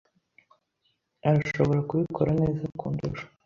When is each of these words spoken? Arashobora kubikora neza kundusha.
Arashobora 1.29 1.79
kubikora 1.89 2.31
neza 2.41 2.63
kundusha. 2.79 3.25